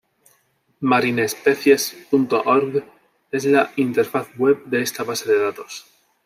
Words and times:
MarineSpecies.org 0.93 2.79
es 3.41 3.45
la 3.57 3.63
interfaz 3.85 4.33
web 4.45 4.65
de 4.65 4.81
esta 4.81 5.03
base 5.13 5.31
de 5.31 5.39
datos. 5.43 5.85